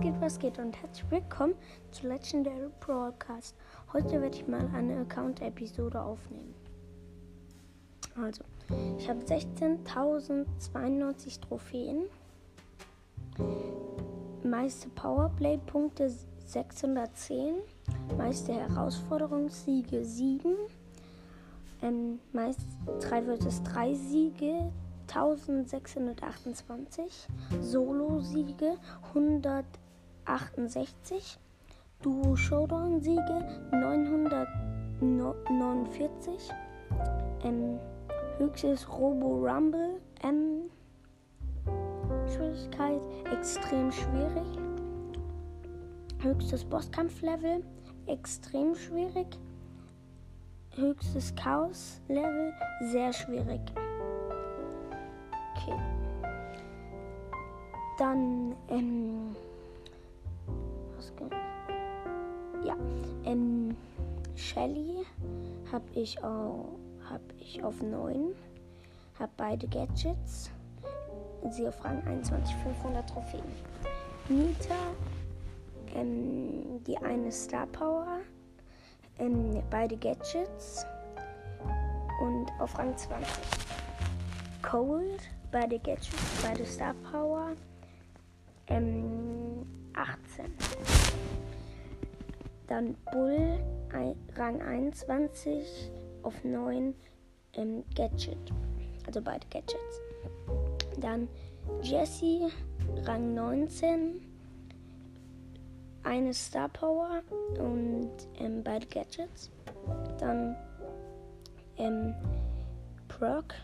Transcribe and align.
Geht, 0.00 0.20
was 0.20 0.38
geht 0.38 0.58
und 0.60 0.80
herzlich 0.80 1.10
willkommen 1.10 1.54
zu 1.90 2.06
Legendary 2.06 2.70
Broadcast. 2.78 3.56
Heute 3.92 4.22
werde 4.22 4.36
ich 4.36 4.46
mal 4.46 4.70
eine 4.72 5.00
Account-Episode 5.00 6.00
aufnehmen. 6.00 6.54
Also, 8.14 8.44
ich 8.96 9.08
habe 9.08 9.18
16.092 9.20 11.40
Trophäen, 11.40 12.04
meiste 14.44 14.88
Powerplay-Punkte 14.90 16.12
610, 16.46 17.56
meiste 18.16 18.52
Herausforderungssiege 18.52 20.04
7, 20.04 20.54
ähm, 21.82 22.20
meist 22.32 22.60
3 23.00 23.36
vs 23.36 23.64
3 23.64 23.94
Siege 23.94 24.70
1628, 25.08 27.26
Solo-Siege 27.60 28.76
168, 30.28 31.38
Duo-Showdown-Siege 32.02 33.44
949, 33.72 36.50
ähm, 37.44 37.78
höchstes 38.36 38.86
Robo-Rumble, 38.88 40.02
ähm, 40.22 40.70
Schwierigkeit 42.26 43.00
extrem 43.32 43.90
schwierig, 43.90 44.58
höchstes 46.20 46.62
Bosskampf-Level 46.64 47.64
extrem 48.06 48.74
schwierig, 48.74 49.38
höchstes 50.74 51.34
Chaos-Level 51.36 52.52
sehr 52.92 53.14
schwierig. 53.14 53.62
Okay. 55.54 55.78
Dann, 57.98 58.54
ähm. 58.68 59.34
Geht? 61.16 61.32
Ja, 62.64 62.76
ähm. 63.24 63.76
Shelly 64.38 65.04
habe 65.72 65.84
ich, 65.94 66.16
hab 66.22 67.20
ich 67.40 67.62
auf 67.64 67.82
9. 67.82 68.34
Habe 69.18 69.32
beide 69.36 69.66
Gadgets. 69.66 70.50
Sie 71.50 71.66
auf 71.66 71.84
Rang 71.84 72.00
21, 72.06 72.54
500 72.56 73.08
Trophäen. 73.08 73.42
Nita, 74.28 74.74
ähm, 75.94 76.82
die 76.86 76.96
eine 76.98 77.32
Star 77.32 77.66
Power. 77.66 78.18
Ähm, 79.18 79.60
beide 79.70 79.96
Gadgets. 79.96 80.86
Und 82.20 82.46
auf 82.60 82.78
Rang 82.78 82.96
20. 82.96 83.26
Cold, 84.62 85.20
beide 85.50 85.80
Gadgets, 85.80 86.42
beide 86.42 86.64
Star 86.64 86.94
Power. 87.10 87.54
Ähm, 88.68 89.66
18. 89.98 90.46
Dann 92.66 92.96
Bull, 93.12 93.58
Rang 94.36 94.60
21 94.60 95.90
auf 96.22 96.44
9 96.44 96.94
ähm, 97.54 97.84
Gadget. 97.94 98.52
Also 99.06 99.22
beide 99.22 99.46
Gadgets. 99.48 100.00
Dann 100.98 101.28
Jessie, 101.82 102.46
Rang 103.04 103.34
19. 103.34 104.20
Eine 106.04 106.32
Star 106.32 106.68
Power 106.68 107.22
und 107.58 108.10
ähm, 108.38 108.62
beide 108.62 108.86
Gadgets. 108.86 109.50
Dann 110.18 110.56
ähm, 111.76 112.14
Brock, 113.08 113.54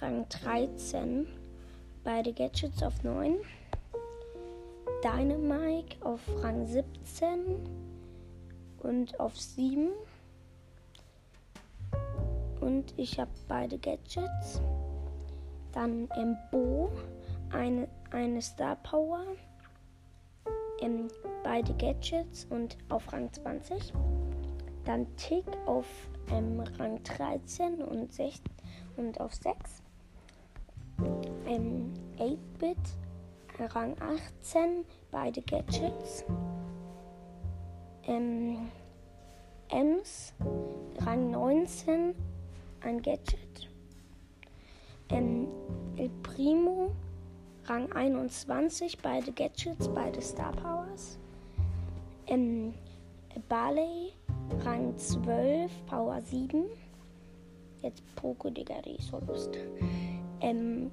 Rang 0.00 0.26
13. 0.28 1.26
Beide 2.04 2.32
Gadgets 2.32 2.82
auf 2.82 3.02
9. 3.02 3.36
Dynamike 5.02 5.96
auf 6.04 6.20
Rang 6.42 6.66
17 6.66 7.58
und 8.82 9.18
auf 9.18 9.38
7. 9.38 9.90
Und 12.60 12.92
ich 12.98 13.18
habe 13.18 13.30
beide 13.48 13.78
Gadgets. 13.78 14.60
Dann 15.72 16.08
ähm, 16.16 16.36
Bo, 16.50 16.90
eine, 17.50 17.88
eine 18.10 18.42
Star 18.42 18.76
Power. 18.76 19.24
Ähm, 20.80 21.08
beide 21.44 21.72
Gadgets 21.74 22.46
und 22.50 22.76
auf 22.88 23.12
Rang 23.12 23.32
20. 23.32 23.92
Dann 24.84 25.06
Tick 25.16 25.44
auf 25.66 25.86
ähm, 26.30 26.60
Rang 26.78 27.02
13 27.02 27.82
und, 27.82 28.12
6, 28.12 28.40
und 28.96 29.20
auf 29.20 29.34
6. 29.34 29.82
Ähm, 31.46 31.92
8-Bit 32.18 32.76
Rang 33.68 33.94
18, 34.00 34.84
beide 35.10 35.42
Gadgets. 35.42 36.24
Ähm, 38.04 38.70
Ems, 39.68 40.32
Rang 41.04 41.30
19, 41.30 42.14
ein 42.80 43.02
Gadget. 43.02 43.68
Ähm, 45.10 45.48
El 45.96 46.08
Primo, 46.22 46.92
Rang 47.66 47.92
21, 47.92 48.98
beide 48.98 49.32
Gadgets, 49.32 49.88
beide 49.88 50.22
Star 50.22 50.52
Powers. 50.52 51.18
Ähm, 52.26 52.74
Barley, 53.48 54.12
Rang 54.64 54.96
12, 54.96 55.70
Power 55.86 56.20
7. 56.22 56.64
Jetzt 57.82 58.02
Poco, 58.16 58.50
die 58.50 58.64
ist 58.96 59.08
so 59.08 59.20
Lust. 59.26 59.56
Ähm, 60.40 60.90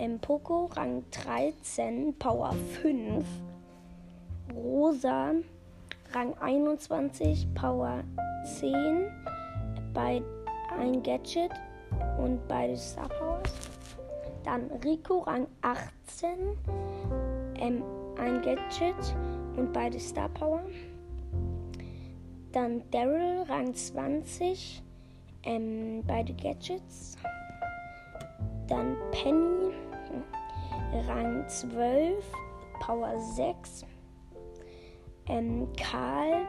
ähm, 0.00 0.18
Poco, 0.18 0.66
Rang 0.74 1.04
13, 1.10 2.14
Power 2.18 2.54
5. 2.82 3.24
Rosa, 4.54 5.32
Rang 6.12 6.34
21, 6.40 7.46
Power 7.54 8.02
10. 8.44 9.08
Bei 9.92 10.22
ein 10.78 11.02
Gadget 11.02 11.52
und 12.18 12.46
beide 12.48 12.76
Star 12.76 13.08
Powers. 13.08 13.52
Dann 14.44 14.70
Rico, 14.82 15.18
Rang 15.18 15.46
18, 15.60 16.56
ähm, 17.56 17.82
ein 18.18 18.40
Gadget 18.40 19.14
und 19.56 19.72
beide 19.72 20.00
Star 20.00 20.30
Power. 20.30 20.62
Dann 22.52 22.82
Daryl, 22.90 23.42
Rang 23.48 23.74
20, 23.74 24.82
ähm, 25.44 26.02
beide 26.06 26.32
Gadgets. 26.32 27.16
Dann 28.66 28.96
Penny, 29.10 29.69
Rang 31.06 31.46
12, 31.48 32.24
Power 32.80 33.18
6. 33.18 33.84
Ähm, 35.26 35.68
Karl, 35.76 36.46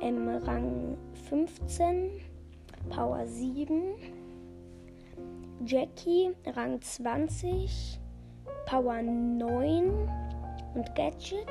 ähm, 0.00 0.28
Rang 0.28 0.96
15, 1.28 2.10
Power 2.90 3.26
7. 3.26 3.94
Jackie, 5.64 6.34
Rang 6.46 6.80
20, 6.80 8.00
Power 8.66 9.02
9 9.02 10.08
und 10.74 10.94
Gadget. 10.94 11.48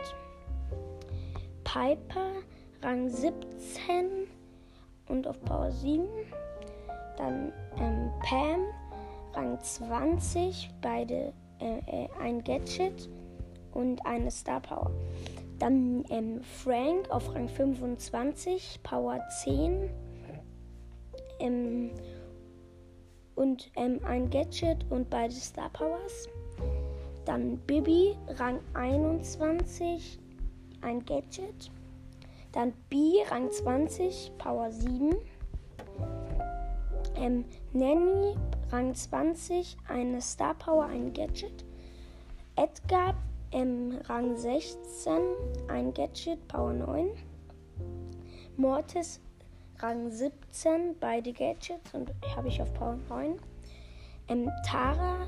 Piper, 1.64 2.32
Rang 2.82 3.08
17 3.08 4.28
und 5.08 5.28
auf 5.28 5.40
Power 5.44 5.72
7. 5.72 6.08
Dann 7.18 7.54
ähm, 7.78 8.12
Pam, 8.24 8.66
Rang 9.34 9.60
20, 9.62 10.70
beide 10.82 11.34
äh, 11.62 12.08
ein 12.20 12.44
Gadget 12.44 13.10
und 13.74 14.06
eine 14.06 14.32
Star 14.32 14.60
Power. 14.62 14.92
Dann 15.60 16.04
ähm, 16.10 16.42
Frank 16.42 17.10
auf 17.12 17.34
Rang 17.36 17.48
25, 17.48 18.80
Power 18.84 19.20
10 19.44 19.90
ähm, 21.40 21.92
und 23.36 23.72
ähm, 23.76 24.00
ein 24.04 24.30
Gadget 24.30 24.86
und 24.90 25.10
beide 25.10 25.34
Star 25.34 25.70
Powers. 25.70 26.28
Dann 27.26 27.58
Bibi, 27.68 28.16
Rang 28.28 28.60
21, 28.74 30.20
ein 30.82 31.06
Gadget. 31.06 31.72
Dann 32.52 32.74
B, 32.90 33.14
Rang 33.30 33.50
20, 33.52 34.32
Power 34.38 34.72
7. 34.72 35.16
Ähm, 37.16 37.46
Nanny, 37.74 38.36
Rang 38.72 38.96
20, 38.96 39.76
eine 39.90 40.22
Star 40.22 40.54
Power, 40.54 40.86
ein 40.86 41.12
Gadget. 41.12 41.66
Edgar, 42.56 43.16
ähm, 43.52 44.00
Rang 44.06 44.38
16, 44.38 45.14
ein 45.68 45.94
Gadget, 45.94 46.48
Power 46.48 46.72
9. 46.72 47.10
Mortis, 48.56 49.20
Rang 49.80 50.10
17, 50.10 50.96
beide 51.02 51.34
Gadgets 51.34 51.94
und 51.94 52.14
habe 52.34 52.48
ich 52.48 52.62
auf 52.62 52.74
Power 52.74 52.98
9. 53.10 53.38
Ähm, 54.30 54.50
Tara 54.66 55.28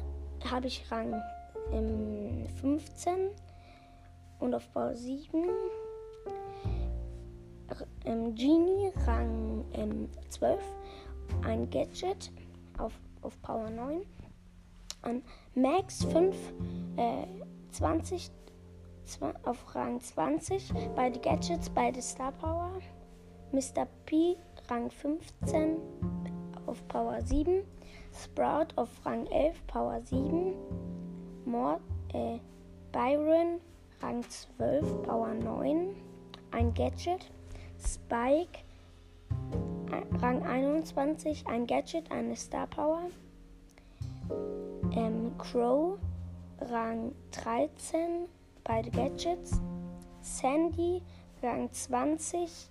habe 0.50 0.68
ich 0.68 0.90
Rang 0.90 1.22
ähm, 1.74 2.48
15 2.62 3.30
und 4.40 4.56
auf 4.56 4.72
Power 4.72 4.96
7. 4.96 5.50
Ähm, 8.06 8.36
Genie, 8.36 8.92
Rang 9.06 9.66
ähm, 9.74 10.10
12, 10.30 10.64
ein 11.44 11.70
Gadget 11.70 12.32
auf, 12.78 12.94
auf 13.24 13.42
Power 13.42 13.70
9. 13.70 14.02
An 15.02 15.24
Max 15.56 16.04
5, 16.06 16.36
äh, 16.98 17.26
20 17.72 18.32
auf 19.44 19.76
Rang 19.76 20.00
20. 20.00 20.74
Beide 20.96 21.20
Gadgets, 21.20 21.70
beide 21.70 22.02
Star 22.02 22.32
Power. 22.32 22.72
Mr. 23.52 23.86
P 24.06 24.38
Rang 24.70 24.90
15 24.90 25.78
auf 26.66 26.88
Power 26.88 27.22
7. 27.22 27.64
Sprout 28.14 28.68
auf 28.76 28.90
Rang 29.06 29.26
11 29.28 29.68
Power 29.68 30.02
7. 30.02 30.54
Mord, 31.46 31.82
äh, 32.14 32.40
Byron 32.92 33.60
Rang 34.02 34.24
12 34.28 35.04
Power 35.04 35.34
9. 35.34 35.96
Ein 36.52 36.74
Gadget. 36.74 37.32
Spike 37.80 38.60
Rang 40.22 40.44
21 40.44 41.48
ein 41.48 41.68
Gadget, 41.68 42.12
eine 42.12 42.36
Star 42.36 42.68
Power. 42.68 43.10
Ähm, 44.96 45.38
Crow 45.38 45.98
Rang 46.60 47.14
13 47.32 48.28
beide 48.64 48.90
Gadgets. 48.90 49.62
Sandy, 50.22 51.02
Rang 51.42 51.70
20, 51.72 52.70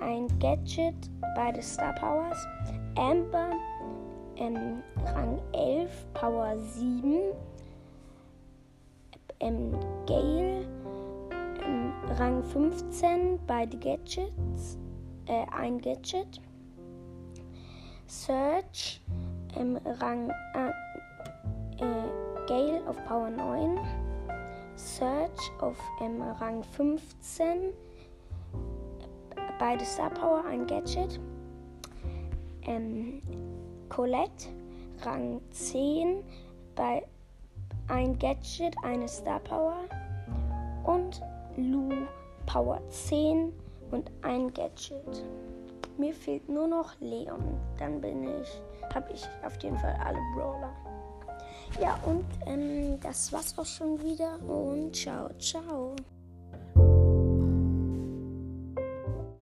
ein 0.00 0.28
Gadget, 0.38 0.94
beide 1.34 1.60
Star 1.60 1.94
Powers. 1.94 2.38
Amber, 2.96 3.50
ähm, 4.36 4.82
Rang 5.04 5.40
11, 5.52 5.90
Power 6.14 6.56
7. 6.58 7.32
Ähm, 9.40 9.72
Gale, 10.06 10.64
ähm, 11.66 11.92
Rang 12.18 12.42
15, 12.44 13.38
beide 13.46 13.76
Gadgets, 13.76 14.78
äh, 15.26 15.44
ein 15.52 15.78
Gadget. 15.78 16.40
Search, 18.06 19.00
ähm, 19.56 19.78
Rang 20.00 20.30
äh, 20.54 20.68
äh, 21.82 22.46
Gale 22.46 22.80
auf 22.86 22.96
Power 23.06 23.30
9. 23.30 23.78
Search 24.76 25.50
auf 25.60 25.76
ähm, 26.00 26.22
Rang 26.22 26.62
15. 26.62 27.72
Beide 29.58 29.84
Star 29.84 30.10
Power, 30.10 30.44
ein 30.44 30.66
Gadget. 30.66 31.18
Ähm, 32.62 33.22
Colette, 33.88 34.48
Rang 35.02 35.40
10. 35.50 36.22
Bei 36.74 37.02
ein 37.88 38.18
Gadget, 38.18 38.76
eine 38.82 39.08
Star 39.08 39.40
Power. 39.40 39.78
Und 40.84 41.20
Lou, 41.56 41.90
Power 42.46 42.80
10 42.90 43.52
und 43.90 44.10
ein 44.22 44.52
Gadget. 44.52 45.24
Mir 45.98 46.14
fehlt 46.14 46.48
nur 46.48 46.68
noch 46.68 46.92
Leon. 47.00 47.58
Dann 47.78 48.00
bin 48.00 48.24
ich, 48.40 48.60
habe 48.94 49.12
ich 49.12 49.24
auf 49.44 49.56
jeden 49.62 49.78
Fall 49.78 49.96
alle 50.04 50.18
Brawler. 50.34 50.72
Ja, 51.80 51.98
und 52.04 52.24
ähm, 52.46 52.98
das 53.00 53.32
war's 53.32 53.58
auch 53.58 53.66
schon 53.66 54.00
wieder 54.02 54.38
und 54.48 54.94
ciao, 54.94 55.28
ciao. 55.38 55.94